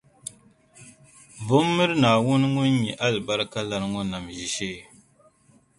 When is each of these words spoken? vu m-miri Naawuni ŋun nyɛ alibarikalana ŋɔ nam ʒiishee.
vu 1.45 1.57
m-miri 1.65 1.95
Naawuni 2.01 2.47
ŋun 2.53 2.69
nyɛ 2.83 2.93
alibarikalana 3.05 3.87
ŋɔ 3.93 4.01
nam 4.11 4.25
ʒiishee. 4.35 4.79